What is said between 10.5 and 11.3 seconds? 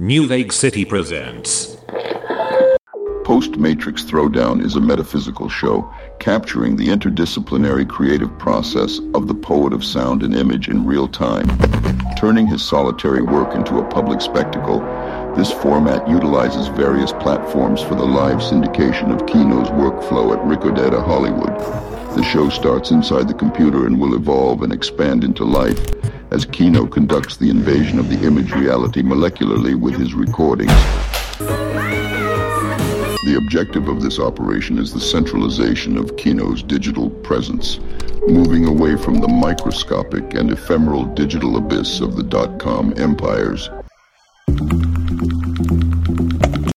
in real